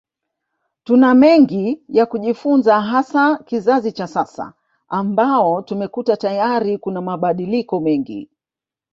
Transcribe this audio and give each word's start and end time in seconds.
Tuna 0.83 1.13
mengi 1.13 1.83
ya 1.89 2.05
kujifunza 2.05 2.81
hasa 2.81 3.37
kizazi 3.37 3.91
cha 3.91 4.07
sasa 4.07 4.53
ambao 4.87 5.61
tumekuta 5.61 6.17
tayari 6.17 6.77
kuna 6.77 7.01
mabadiliko 7.01 7.79
mengi 7.79 8.29